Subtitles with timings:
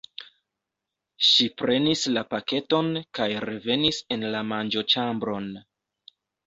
[1.31, 5.57] Ŝi prenis la paketon kaj revenis en la manĝoĉambron.